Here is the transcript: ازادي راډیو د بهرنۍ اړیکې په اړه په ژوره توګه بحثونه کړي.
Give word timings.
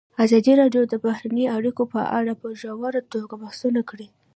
ازادي 0.25 0.53
راډیو 0.61 0.83
د 0.87 0.93
بهرنۍ 1.05 1.45
اړیکې 1.57 1.83
په 1.93 2.01
اړه 2.19 2.33
په 2.41 2.47
ژوره 2.59 3.01
توګه 3.13 3.33
بحثونه 3.43 3.81
کړي. 3.89 4.07